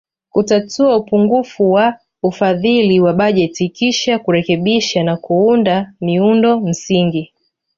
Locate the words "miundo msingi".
6.01-7.33